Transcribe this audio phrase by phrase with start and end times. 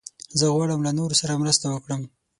[0.39, 2.01] زه غواړم له نورو سره مرسته وکړم.